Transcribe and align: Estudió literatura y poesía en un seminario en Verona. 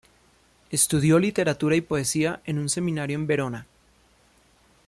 Estudió 0.71 1.19
literatura 1.19 1.75
y 1.75 1.81
poesía 1.81 2.41
en 2.45 2.57
un 2.57 2.69
seminario 2.69 3.15
en 3.17 3.27
Verona. 3.27 3.67